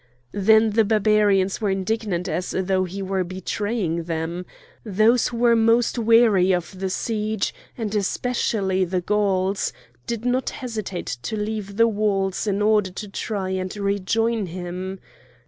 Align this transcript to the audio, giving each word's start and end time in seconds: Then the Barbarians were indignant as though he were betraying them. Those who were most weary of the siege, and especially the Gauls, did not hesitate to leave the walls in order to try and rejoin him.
Then 0.31 0.71
the 0.71 0.83
Barbarians 0.83 1.61
were 1.61 1.69
indignant 1.69 2.27
as 2.27 2.55
though 2.57 2.85
he 2.85 3.03
were 3.03 3.23
betraying 3.23 4.05
them. 4.05 4.47
Those 4.83 5.27
who 5.27 5.37
were 5.37 5.55
most 5.55 5.99
weary 5.99 6.51
of 6.53 6.79
the 6.79 6.89
siege, 6.89 7.53
and 7.77 7.93
especially 7.93 8.83
the 8.83 9.01
Gauls, 9.01 9.71
did 10.07 10.25
not 10.25 10.49
hesitate 10.49 11.19
to 11.21 11.37
leave 11.37 11.77
the 11.77 11.87
walls 11.87 12.47
in 12.47 12.63
order 12.63 12.89
to 12.89 13.07
try 13.07 13.49
and 13.51 13.77
rejoin 13.77 14.47
him. 14.47 14.99